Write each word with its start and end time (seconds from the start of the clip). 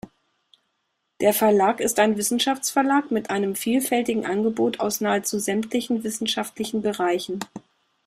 Der 1.19 1.31
Verlag 1.31 1.79
ist 1.79 1.99
ein 1.99 2.17
Wissenschaftsverlag 2.17 3.11
mit 3.11 3.29
einem 3.29 3.53
vielfältigen 3.53 4.25
Angebot 4.25 4.79
aus 4.79 4.99
nahezu 4.99 5.37
sämtlichen 5.37 6.03
wissenschaftlichen 6.03 6.81
Bereichen. 6.81 7.39